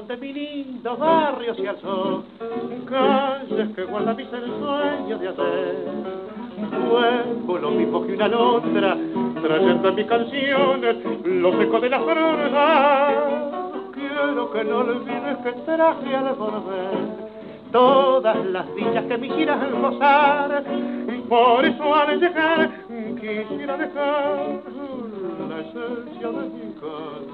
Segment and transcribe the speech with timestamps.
[0.00, 2.24] donde mi lindo barrio se alzó,
[2.86, 5.76] calles que guardan mis ensueños de hacer.
[6.88, 8.96] Vuelvo lo mismo que una londra,
[9.42, 13.50] trayendo en mis canciones los ecos de la verdad.
[13.92, 17.30] Quiero que no olvides que traje al volver
[17.70, 20.64] todas las dichas que me hicieran gozar.
[21.28, 22.70] Por eso al llegar
[23.20, 24.62] quisiera dejar
[25.46, 27.29] la esencia de mi cantar.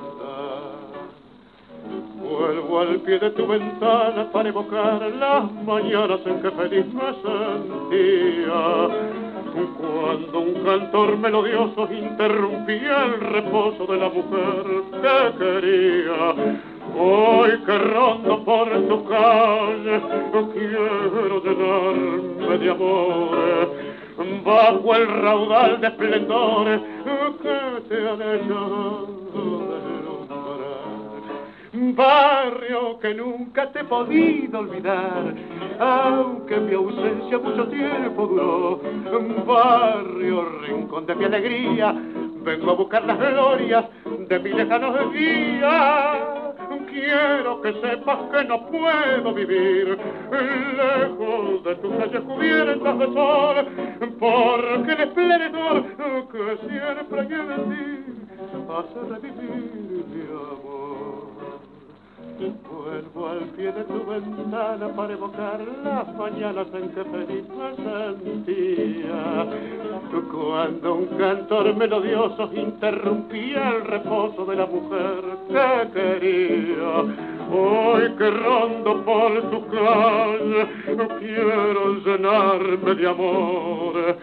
[2.28, 8.88] Vuelvo al pie de tu ventana para evocar las mañanas en que feliz me sentía.
[9.78, 14.64] Cuando un cantor melodioso interrumpía el reposo de la mujer
[15.02, 16.34] que quería.
[16.98, 20.00] Hoy que rondo por tu calle,
[20.52, 23.96] quiero llenarme de amor
[24.44, 26.80] bajo el raudal de esplendores
[27.42, 29.08] que te han hecho
[31.94, 35.34] barrio que nunca te he podido olvidar,
[35.78, 38.80] aunque mi ausencia mucho tiempo duró,
[39.46, 41.94] barrio rincón de mi alegría,
[42.42, 43.84] vengo a buscar las glorias
[44.28, 46.18] de mi lejano días.
[46.90, 49.98] Quiero que sepas que no puedo vivir
[50.76, 53.66] lejos de tus calles cubiertas de sol,
[54.18, 55.84] porque el esplendor
[56.32, 58.16] que siempre hay en ti
[58.68, 61.75] hace revivir mi amor.
[62.38, 69.46] Vuelvo al pie de tu ventana para evocar las mañanas en que feliz me sentía.
[70.30, 77.00] Cuando un cantor melodioso interrumpía el reposo de la mujer que quería.
[77.48, 80.66] Hoy que rondo por tu calle,
[81.20, 84.16] quiero llenarme de amor.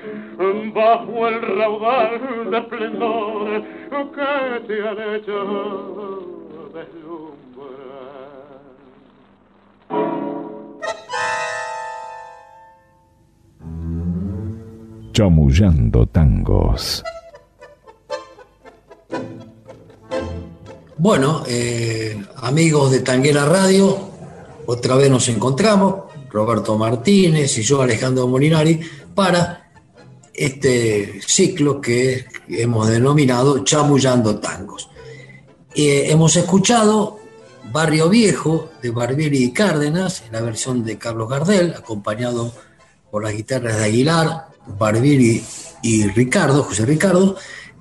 [0.73, 3.63] Bajo el raudal de esplendor
[4.13, 6.22] que te han hecho
[15.13, 17.03] Chamullando tangos.
[20.97, 24.09] Bueno, eh, amigos de Tanguera Radio,
[24.65, 28.79] otra vez nos encontramos, Roberto Martínez y yo, Alejandro Molinari,
[29.13, 29.71] para
[30.33, 34.89] este ciclo que hemos denominado Chamullando Tangos.
[35.75, 37.19] Eh, hemos escuchado
[37.71, 42.51] Barrio Viejo de Barbieri y Cárdenas, en la versión de Carlos Gardel, acompañado
[43.11, 45.43] por las guitarras de Aguilar, Barbieri
[45.81, 47.35] y Ricardo, José Ricardo,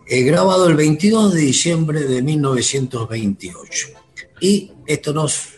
[0.06, 3.88] eh, grabado el 22 de diciembre de 1928.
[4.40, 5.48] Y esto nos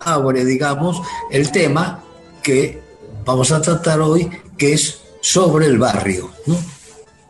[0.00, 2.02] abre, digamos, el tema
[2.42, 2.80] que
[3.24, 6.30] vamos a tratar hoy, que es sobre el barrio.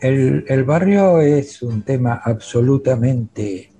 [0.01, 3.73] El, el, barrio es un tema absolutamente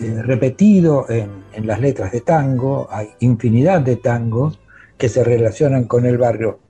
[0.00, 4.58] eh, repetido en, en, las letras de tango, hay infinidad de tangos
[4.96, 6.60] que se relacionan con el barrio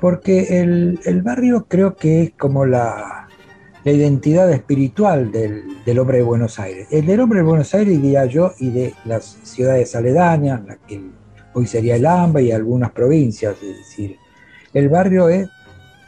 [0.00, 3.28] porque el, barrio creo que es como la,
[3.84, 6.88] identidad espiritual del, hombre de Buenos Aires.
[6.90, 11.00] El del hombre de Buenos Aires, diría yo, y de las ciudades aledañas, la que
[11.54, 14.16] hoy sería el AMBA y algunas provincias, es decir,
[14.74, 15.48] el barrio es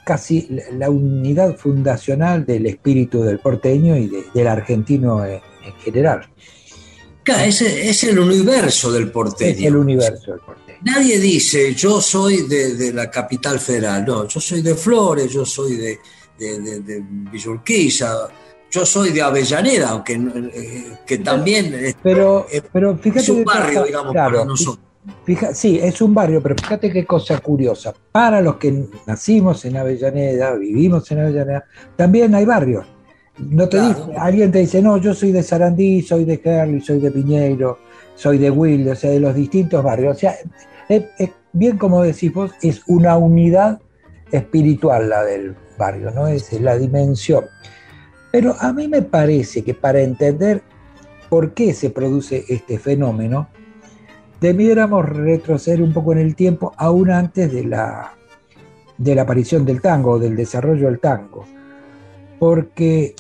[0.04, 5.40] casi la unidad fundacional del espíritu del porteño y del argentino en,
[5.84, 6.26] general.
[7.44, 9.50] Es, es el universo del porteño.
[9.50, 10.67] Es el universo del porteño.
[10.82, 15.76] Nadie dice, yo soy de, la capital federal, no, yo soy de Flores, yo soy
[15.76, 15.98] de,
[16.38, 18.28] de, de Villurquiza,
[18.70, 24.14] yo soy de Avellaneda, aunque eh, que también pero, pero fíjate es un barrio, digamos,
[24.14, 24.84] para nosotros.
[25.54, 27.94] sí, es un barrio, pero fíjate qué cosa curiosa.
[28.12, 31.64] Para los que nacimos en Avellaneda, vivimos en Avellaneda,
[31.96, 32.86] también hay barrios.
[33.38, 36.98] No te dice, alguien te dice, no, yo soy de Sarandí, soy de Kerly, soy
[36.98, 37.78] de Piñeiro,
[38.18, 40.16] soy de Will, o sea, de los distintos barrios.
[40.16, 40.34] O sea,
[40.88, 41.04] es,
[41.52, 43.80] bien como decís vos, es una unidad
[44.32, 46.26] espiritual la del barrio, ¿no?
[46.26, 47.44] Es la dimensión.
[48.32, 50.62] Pero a mí me parece que para entender
[51.28, 53.48] por qué se produce este fenómeno,
[54.40, 58.14] debiéramos retroceder un poco en el tiempo, aún antes de la,
[58.96, 61.44] de la aparición del tango, del desarrollo del tango,
[62.40, 63.14] porque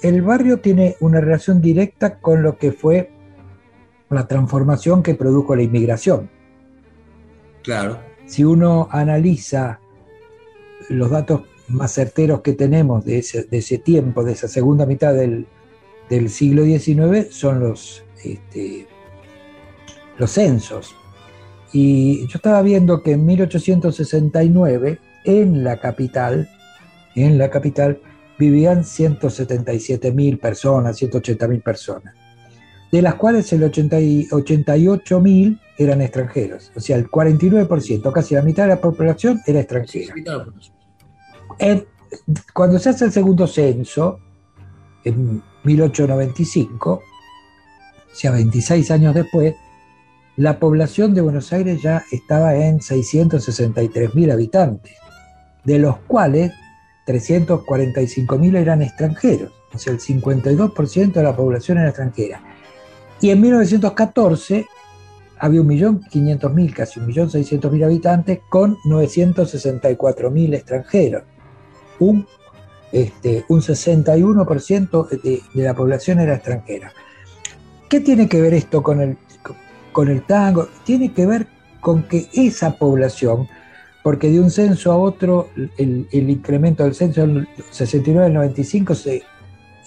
[0.00, 3.10] el barrio tiene una relación directa con lo que fue
[4.14, 6.30] la transformación que produjo la inmigración.
[7.62, 7.98] Claro.
[8.26, 9.80] Si uno analiza
[10.88, 15.46] los datos más certeros que tenemos de ese, tiempo, de esa segunda mitad del,
[16.28, 18.86] siglo XIX, son los, este,
[20.18, 20.94] los censos.
[21.72, 26.50] Y yo estaba viendo que en 1869, en la capital,
[27.14, 28.00] en la capital,
[28.38, 32.14] vivían 177 mil personas, 180 mil personas,
[32.92, 36.70] de las cuales el 88 mil eran extranjeros.
[36.76, 40.14] O sea, el 49%, casi la mitad de la población era extranjera
[42.52, 44.18] cuando se hace el segundo censo,
[45.04, 47.02] en 1895, o
[48.14, 49.54] sea, 26 años después,
[50.36, 54.94] la población de Buenos Aires ya estaba en 663.000 habitantes,
[55.64, 56.52] de los cuales
[57.06, 62.42] 345.000 eran extranjeros, o sea, el 52% de la población era extranjera.
[63.22, 64.66] Y en 1914
[65.38, 71.22] había 1.500.000, casi 1.600.000 habitantes, con 964.000 extranjeros
[72.02, 72.26] un,
[72.90, 76.92] este, un 61% de, de, la población era extranjera.
[77.88, 79.16] ¿Qué tiene que ver esto con el,
[79.92, 80.68] con el tango?
[80.84, 81.46] Tiene que ver
[81.80, 83.48] con que esa población,
[84.02, 85.48] porque de un censo a otro,
[85.78, 89.22] el, incremento del censo del 69 al 95 se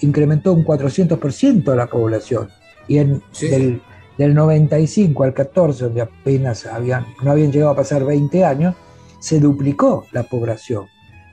[0.02, 2.50] incrementó un 400% de la población.
[2.88, 3.82] Y en, del,
[4.18, 8.76] del 95 al 14, donde apenas habían, no habían llegado a pasar 20 años,
[9.20, 10.88] se duplicó la población.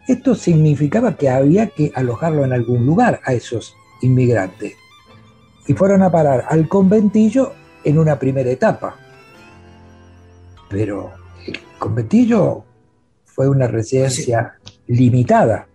[0.08, 4.74] Esto significaba que había que alojarlo en algún lugar a esos inmigrantes.
[5.66, 7.52] Y fueron a parar al conventillo
[7.84, 8.96] en una primera etapa.
[10.68, 11.12] Pero
[11.46, 12.64] el conventillo
[13.24, 14.54] fue una residencia
[14.86, 15.68] limitada.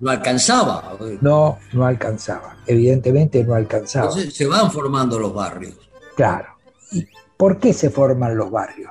[0.00, 0.96] No alcanzaba.
[1.20, 2.56] No, no alcanzaba.
[2.66, 4.06] Evidentemente no alcanzaba.
[4.06, 5.74] Entonces se van formando los barrios.
[6.16, 6.48] Claro.
[6.92, 7.06] ¿Y
[7.36, 8.90] por qué se forman los barrios?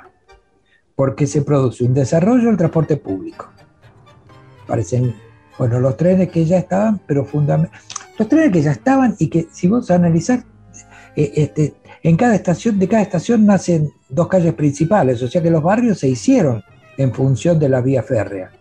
[0.95, 3.53] Porque se produce un desarrollo del transporte público
[4.67, 5.15] parecen,
[5.57, 9.47] bueno, los trenes que ya estaban, pero fundamentalmente, los trenes que ya estaban y que
[9.51, 10.43] si vos analizás,
[11.15, 15.49] eh, este, en cada estación, de cada estación nacen dos calles principales, o sea que
[15.49, 16.63] los barrios se hicieron
[16.97, 18.51] en función de la vía férrea.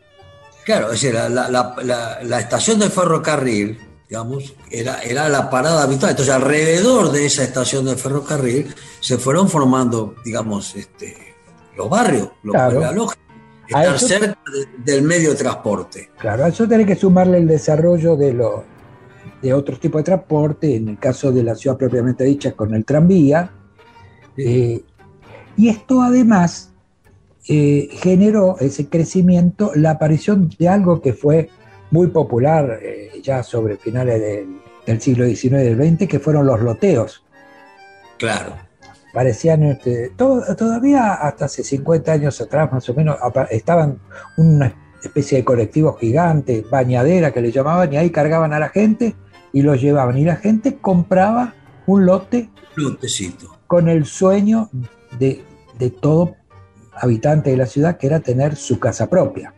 [0.64, 3.78] Claro, es decir, la, estación de ferrocarril,
[4.08, 6.10] digamos, era, era la parada habitual.
[6.10, 11.34] Entonces, alrededor de esa estación de ferrocarril se fueron formando, digamos, este,
[11.76, 12.80] los barrios, lo claro.
[12.80, 13.22] la lógica
[13.66, 14.38] estar cerca
[14.84, 16.10] del medio de transporte.
[16.18, 18.64] Claro, a eso tiene que sumarle el desarrollo de, lo,
[19.40, 22.84] de otros tipos de transporte, en el caso de la ciudad propiamente dicha, con el
[22.84, 23.50] tranvía.
[24.36, 24.82] Eh,
[25.56, 26.71] y esto además
[27.48, 31.50] eh, generó ese crecimiento, la aparición de algo que fue
[31.90, 36.46] muy popular eh, ya sobre finales del, del siglo XIX y del XX, que fueron
[36.46, 37.24] los loteos.
[38.18, 38.54] Claro
[39.12, 43.16] parecían, este, todavía hasta hace 50 años atrás más o menos,
[43.50, 43.98] estaban
[44.36, 49.14] una especie de colectivo gigante, bañadera que le llamaban, y ahí cargaban a la gente
[49.52, 50.16] y los llevaban.
[50.16, 51.54] Y la gente compraba
[51.86, 53.58] un lote Lotecito.
[53.66, 54.70] con el sueño
[55.18, 55.44] de,
[56.00, 56.36] todo
[56.94, 59.54] habitante de la ciudad, que era tener su casa propia.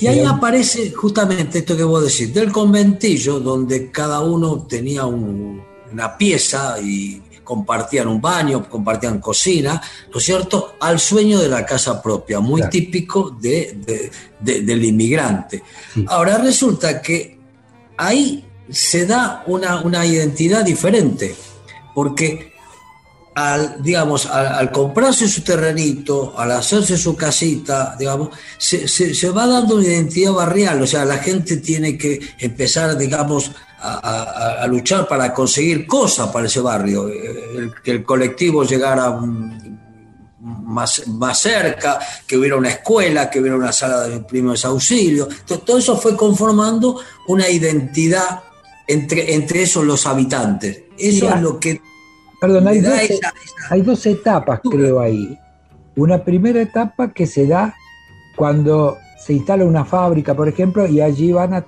[0.00, 6.16] Y ahí aparece justamente esto que vos decís, del conventillo, donde cada uno tenía una
[6.16, 9.80] pieza y compartían un baño, compartían cocina,
[10.12, 14.10] ¿no es cierto?, al sueño de la casa propia, muy típico de,
[14.40, 15.62] del inmigrante.
[16.06, 17.38] Ahora resulta que
[17.96, 21.34] ahí se da una, una identidad diferente,
[21.94, 22.51] porque
[23.34, 29.76] al, digamos, al, comprarse su terrenito, al hacerse su casita, digamos, se, se, va dando
[29.76, 35.86] una identidad barrial, o sea, la gente tiene que empezar, digamos, a, luchar para conseguir
[35.86, 37.10] cosas para ese barrio,
[37.82, 39.18] que el colectivo llegara
[40.42, 45.28] más, más cerca, que hubiera una escuela, que hubiera una sala de primeros auxilios.
[45.46, 48.42] todo eso fue conformando una identidad
[48.86, 50.82] entre, entre esos los habitantes.
[50.98, 51.80] Eso es lo que...
[52.42, 52.94] Perdón, hay dos,
[53.70, 55.38] hay dos etapas, creo, ahí.
[55.94, 57.72] Una primera etapa que se da
[58.34, 61.64] cuando se instala una fábrica, por ejemplo, y allí van a,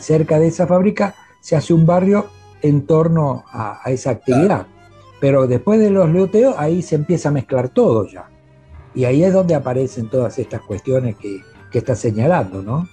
[0.00, 2.26] cerca de esa fábrica se hace un barrio
[2.62, 4.66] en torno a, esa actividad.
[5.20, 8.28] Pero después de los looteos, ahí se empieza a mezclar todo ya.
[8.92, 12.88] Y ahí es donde aparecen todas estas cuestiones que, que está señalando, ¿no?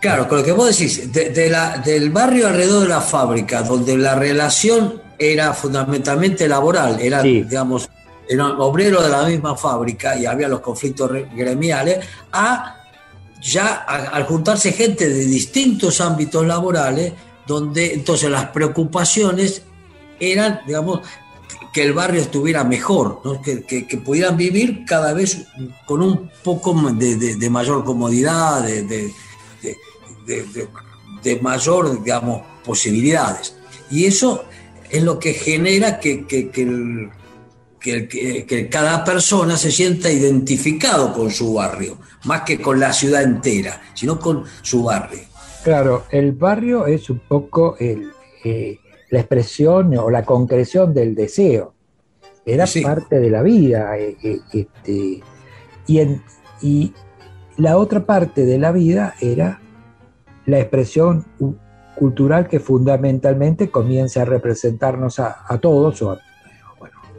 [0.00, 3.98] Claro, con lo que vos decís, de, la, del barrio alrededor de la fábrica, donde
[3.98, 7.88] la relación era fundamentalmente laboral, era, digamos,
[8.28, 12.76] eran obreros de la misma fábrica y había los conflictos gremiales, a
[13.40, 17.12] ya al juntarse gente de distintos ámbitos laborales,
[17.46, 19.62] donde entonces las preocupaciones
[20.20, 21.00] eran, digamos,
[21.72, 25.46] que el barrio estuviera mejor, que, pudieran vivir cada vez
[25.86, 29.12] con un poco de, mayor comodidad, de,
[31.40, 33.54] mayor, digamos, posibilidades.
[33.90, 34.44] Y eso
[34.90, 37.10] es lo que genera que, que,
[38.70, 44.18] cada persona se sienta identificado con su barrio, más que con la ciudad entera, sino
[44.18, 45.20] con su barrio.
[45.64, 48.10] Claro, el barrio es un poco el,
[48.44, 48.78] eh,
[49.10, 51.74] la expresión o la concreción del deseo.
[52.44, 53.98] Era parte de la vida.
[53.98, 55.22] Eh, eh, este,
[55.86, 56.22] y, en,
[56.62, 56.92] y
[57.56, 59.60] la otra parte de la vida era
[60.46, 61.26] la expresión
[61.98, 66.20] cultural que fundamentalmente comienza a representarnos a, todos o a,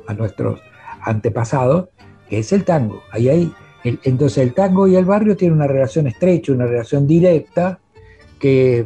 [0.07, 0.59] a, nuestros
[1.01, 1.89] antepasados,
[2.29, 3.01] que es el tango.
[3.11, 7.79] Ahí hay, entonces el tango y el barrio tienen una relación estrecha, una relación directa,
[8.39, 8.85] que,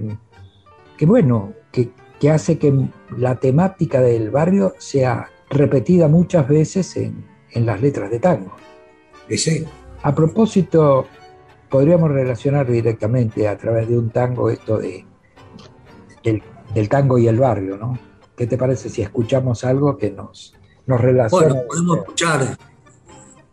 [0.98, 2.74] que bueno, que, que hace que
[3.18, 7.26] la temática del barrio sea repetida muchas veces en,
[7.66, 8.52] las letras de tango.
[9.30, 9.64] Sí.
[10.02, 11.06] A propósito,
[11.70, 15.06] podríamos relacionar directamente a través de un tango esto de
[16.24, 17.98] del, tango y el barrio, ¿no?
[18.36, 21.48] ¿Qué te parece si escuchamos algo que nos, nos relaciona?
[21.48, 22.58] Bueno, podemos escuchar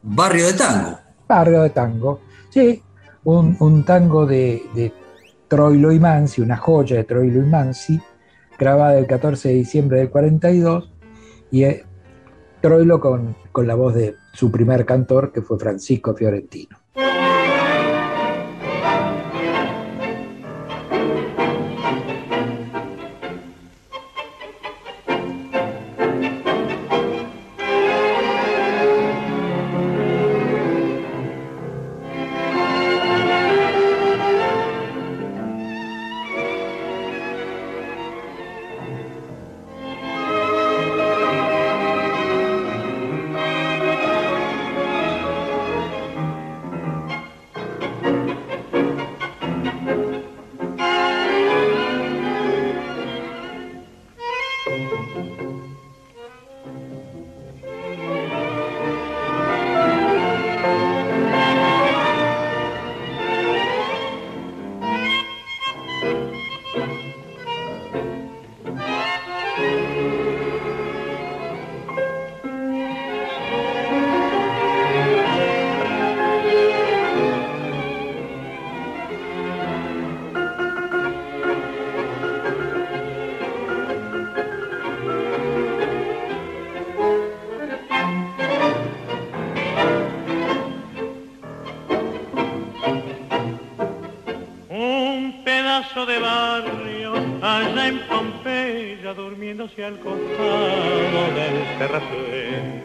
[0.02, 0.98] Barrio de Tango.
[1.28, 2.82] Barrio de Tango, sí,
[3.24, 4.92] un, tango de, de
[5.46, 8.00] Troilo y Mansi, una joya de Troilo y Mansi,
[8.58, 10.90] grabada el 14 de diciembre del 42,
[11.50, 11.64] y
[12.60, 16.79] Troilo con, con la voz de su primer cantor, que fue Francisco Fiorentino.
[99.50, 102.84] poniéndose al costado del terraplén.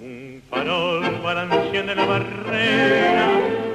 [0.00, 3.28] Un farol balanceando la barrera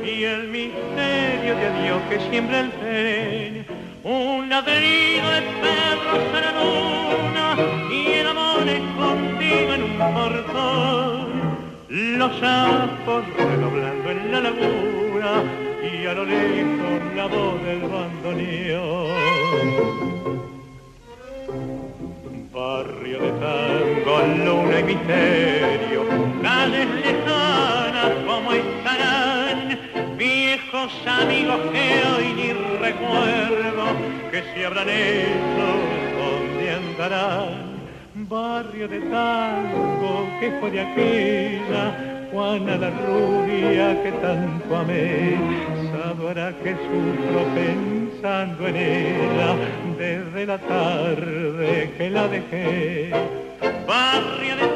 [0.03, 3.67] y el misterio de Dios que siembra el tren.
[4.03, 7.55] Un ladrido de perros a la luna
[7.91, 11.27] y el amor escondido en un portal.
[11.89, 15.43] Los sapos redoblando en la laguna
[15.83, 19.03] y a lo lejos la voz del bandoneón.
[24.93, 26.05] misterio,
[26.41, 29.79] calles lejanas como estarán,
[30.17, 33.85] viejos amigos que hoy ni recuerdo,
[34.31, 35.65] que si habrán hecho,
[36.19, 37.73] dónde andarán.
[38.15, 45.38] Barrio de tango que fue de aquella Juana la rubia que tanto amé,
[45.91, 49.55] sabrá que sufro pensando en ella
[49.97, 53.12] desde la tarde que la dejé.
[53.88, 54.72] Barrio de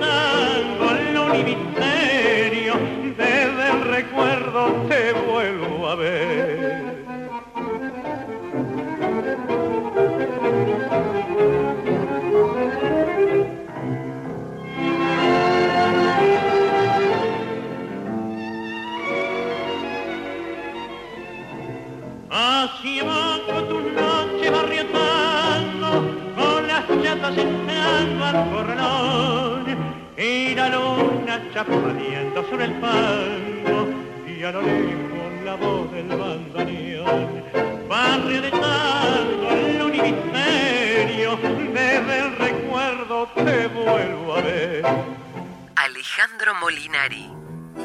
[3.17, 6.66] desde el recuerdo te vuelvo a ver.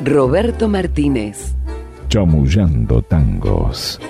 [0.04, 1.52] Roberto Martínez.
[2.08, 4.00] Chamullando tangos.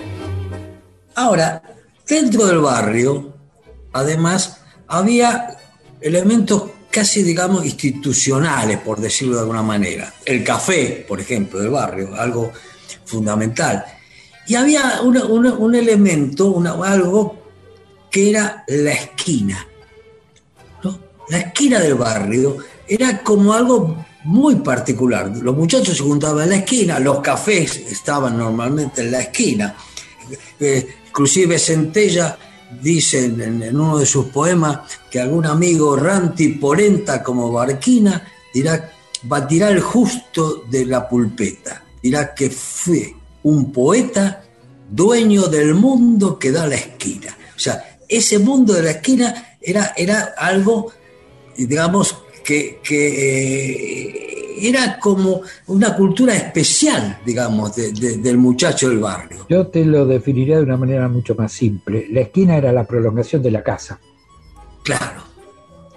[1.15, 1.63] Ahora,
[2.09, 3.35] dentro del barrio,
[3.93, 5.57] además, había
[6.01, 10.13] elementos casi, digamos, institucionales, por decirlo de alguna manera.
[10.25, 12.53] El café, por ejemplo, del barrio, algo
[13.05, 13.85] fundamental.
[14.47, 17.43] Y había un elemento, algo
[18.11, 19.67] que era la esquina.
[21.29, 22.57] La esquina del barrio
[22.87, 25.31] era como algo muy particular.
[25.37, 29.75] Los muchachos se juntaban en la esquina, los cafés estaban normalmente en la esquina.
[30.61, 32.38] Eh, inclusive Centella
[32.81, 38.91] dice en, uno de sus poemas que algún amigo ranti porenta como barquina dirá,
[39.23, 41.85] batirá el justo de la pulpeta.
[42.02, 44.45] Dirá que fue un poeta
[44.91, 47.37] dueño del mundo que da la esquina.
[47.57, 50.93] O sea, ese mundo de la esquina era, era algo,
[51.57, 59.47] digamos, que, eh, era como una cultura especial, digamos, del muchacho del barrio.
[59.49, 62.07] Yo te lo definiría de una manera mucho más simple.
[62.11, 63.99] La esquina era la prolongación de la casa.
[64.85, 65.23] Claro.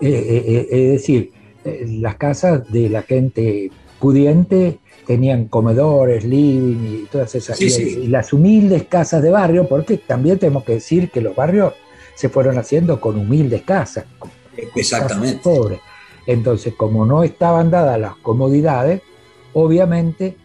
[0.02, 1.32] Eh, eh, es decir,
[2.02, 7.60] las casas de la gente pudiente tenían comedores, living y todas esas.
[7.62, 11.74] y, las humildes casas de barrio, porque también tenemos que decir que los barrios
[12.16, 14.06] se fueron haciendo con humildes casas.
[14.75, 15.40] Exactamente.
[15.44, 15.80] pobres.
[16.27, 19.01] Entonces, como no estaban dadas las comodidades,
[19.53, 20.38] obviamente,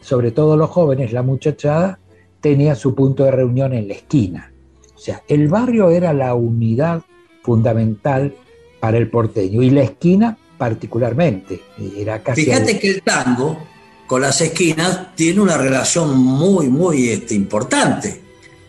[0.00, 1.98] sobre todo los jóvenes, la muchachada,
[2.40, 4.52] tenía su punto de reunión en la esquina.
[4.94, 7.02] O sea, el barrio era la unidad
[7.42, 8.34] fundamental
[8.80, 11.60] para el porteño y la esquina particularmente.
[11.96, 13.58] Era casi Fíjate que el tango
[14.06, 18.20] con las esquinas tiene una relación muy, muy este, importante.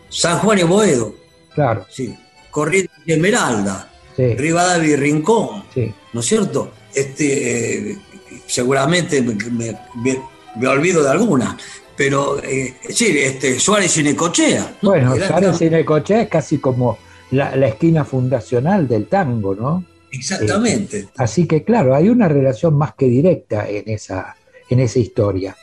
[0.08, 1.14] San Juan y Boedo.
[1.54, 1.86] Claro.
[1.90, 2.16] Sí.
[2.50, 3.90] Corrientes y Esmeralda.
[4.16, 4.34] Sí.
[4.34, 5.64] Rivadavia y Rincón.
[5.72, 5.92] Sí.
[6.12, 6.72] ¿No es cierto?
[6.94, 7.98] Este, eh,
[8.46, 11.56] seguramente me, olvido de alguna.
[11.96, 14.76] Pero eh, sí, este, Suárez y Necochea.
[14.82, 16.98] Bueno, Suárez y Necochea es casi como
[17.30, 19.84] la, esquina fundacional del tango, ¿no?
[20.10, 21.00] Exactamente.
[21.00, 24.36] Eh, así que claro, hay una relación más que directa en esa,
[24.68, 25.56] en esa historia.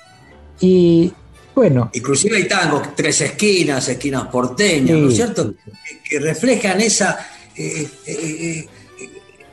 [0.60, 1.12] Y
[1.56, 1.90] bueno.
[1.94, 5.54] Inclusive hay tangos, tres esquinas, esquinas porteñas, ¿no es cierto?
[6.10, 7.18] Que, reflejan esa,
[7.56, 8.68] eh, eh, eh,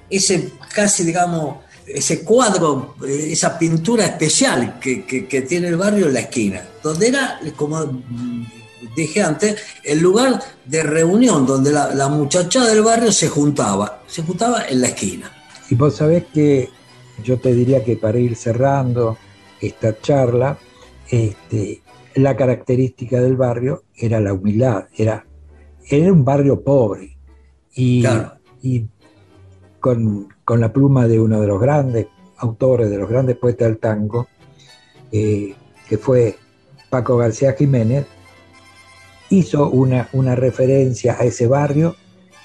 [0.09, 6.63] ese casi, digamos, ese cuadro, esa pintura especial que, tiene el barrio en la esquina,
[6.83, 8.03] donde era, como
[8.97, 14.67] dije antes, el lugar de reunión donde la, la del barrio se juntaba, se juntaba
[14.69, 15.31] en la esquina.
[15.69, 16.69] Y vos sabés que
[17.25, 19.17] yo te diría que para ir cerrando,
[19.61, 20.59] esta charla,
[21.09, 21.83] este,
[22.15, 25.27] la característica del barrio era la humildad, era,
[25.89, 27.17] era un barrio pobre.
[27.75, 28.05] Y,
[28.63, 28.87] y
[29.81, 32.07] con, la pluma de uno de los grandes
[32.37, 34.29] autores, de los grandes poetas del tango,
[35.13, 35.55] eh,
[35.89, 36.37] que fue
[36.89, 38.07] Paco García Jiménez,
[39.31, 41.97] hizo una, una referencia a ese barrio,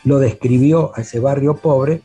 [0.04, 2.02] lo describió a ese barrio pobre,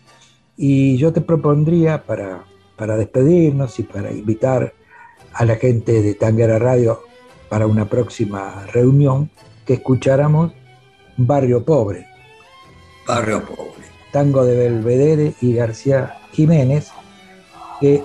[0.57, 2.45] y yo te propondría para,
[2.77, 4.75] para despedirnos y para invitar
[5.33, 7.01] a la gente de Tanguera Radio
[7.49, 9.31] para una próxima reunión
[9.67, 10.53] que escucháramos
[11.17, 12.10] Barrio Pobre.
[13.07, 13.85] Barrio Pobre.
[14.13, 16.89] Tango de Belvedere y García Jiménez,
[17.81, 18.03] que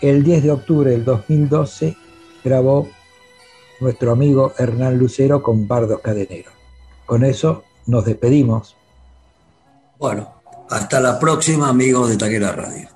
[0.00, 1.96] el 10 de octubre del 2012
[2.44, 2.88] grabó
[3.80, 6.50] nuestro amigo Hernán Lucero con Bardo Cadenero.
[7.06, 8.76] Con eso nos despedimos.
[9.98, 12.88] Bueno, hasta la próxima, amigos de Tanguera Radio.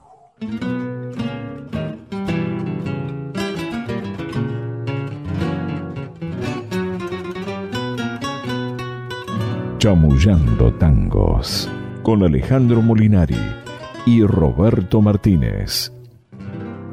[9.83, 11.69] Chamullando Tangos
[12.05, 13.35] con Alejandro Molinari
[14.07, 15.93] y Roberto Martínez.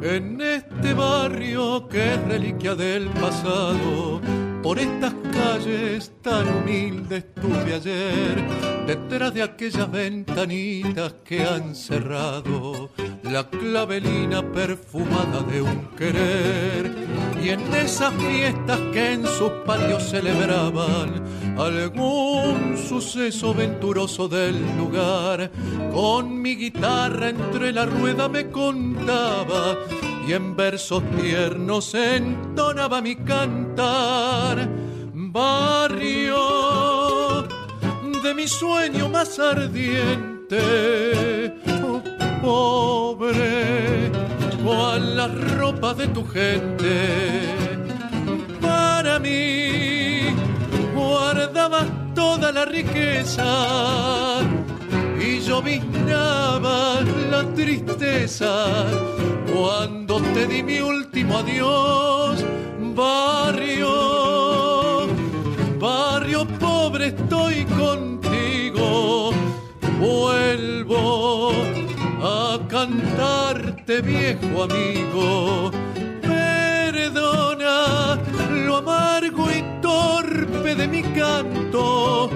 [0.02, 4.20] En este barrio que es reliquia del pasado,
[4.64, 8.44] por estas calles tan humildes estuve ayer,
[8.88, 12.90] detrás de aquellas ventanitas que han cerrado
[13.22, 17.19] la clavelina perfumada de un querer.
[17.42, 21.24] Y en esas fiestas que en sus patios celebraban
[21.58, 25.50] algún suceso venturoso del lugar,
[25.94, 29.78] con mi guitarra entre la rueda me contaba
[30.28, 34.70] y en versos tiernos entonaba mi cantar.
[35.32, 36.38] Barrio
[38.24, 40.58] de mi sueño más ardiente,
[41.84, 42.02] oh,
[42.42, 44.12] pobre,
[44.64, 47.56] cual la ropa de tu gente.
[48.62, 50.34] Para mí
[50.96, 54.40] guardabas toda la riqueza
[55.20, 58.86] y yo vignaba la tristeza
[59.54, 62.44] cuando te di mi último adiós,
[62.96, 63.90] barrio,
[65.80, 69.32] barrio pobre estoy contigo,
[70.00, 71.52] vuelvo
[72.24, 72.60] a
[74.02, 75.72] viejo amigo,
[76.22, 78.18] perdona
[78.66, 82.30] lo amargo y torpe de mi canto,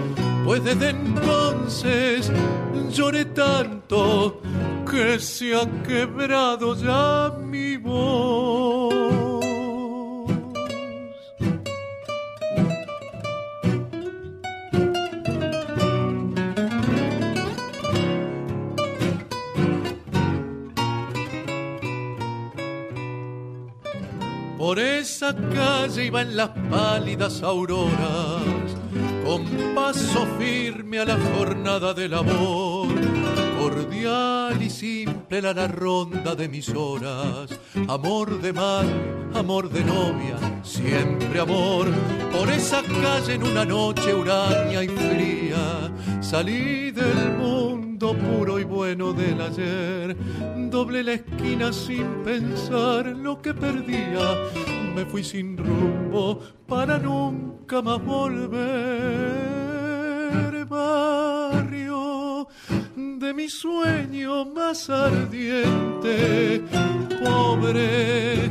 [0.45, 2.31] pues desde entonces
[2.89, 4.41] lloré tanto
[4.89, 8.72] que se ha quebrado ya mi voz.
[24.73, 28.41] Por esa calle iba en las pálidas auroras,
[29.23, 32.87] con paso firme a la jornada de labor
[33.59, 37.51] cordial y simple la ronda de mis horas.
[37.87, 38.85] Amor de mar,
[39.35, 41.85] amor de novia, siempre amor.
[42.31, 47.62] Por esa calle en una noche huraña y fría, salí del mundo
[48.11, 50.17] puro y bueno del ayer.
[50.69, 54.35] Doble la esquina sin pensar lo que perdía.
[54.93, 59.53] Me fui sin rumbo para nunca más volver.
[60.65, 62.47] Barrio
[62.95, 66.61] de mi sueño más ardiente,
[67.23, 68.49] pobre,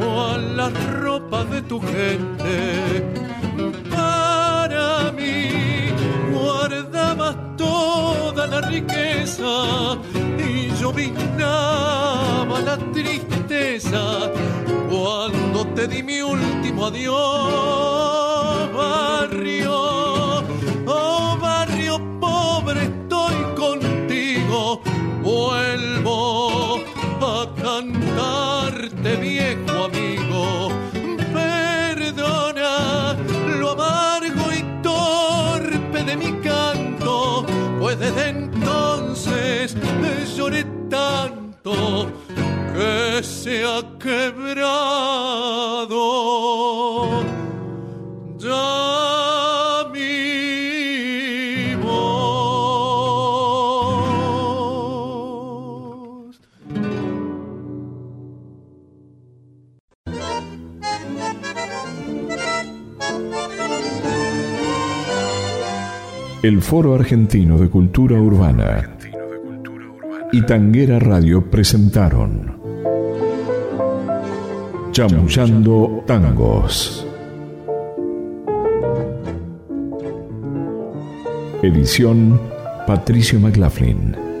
[0.00, 3.43] a la ropa de tu gente.
[10.94, 14.30] Vinaba la tristeza
[14.88, 17.93] cuando te di mi último adiós,
[66.44, 68.98] El Foro Argentino de Cultura Urbana
[70.30, 72.63] y Tanguera Radio presentaron
[74.94, 77.04] Chamullando Tangos.
[81.64, 82.40] Edición
[82.86, 84.33] Patricio McLaughlin.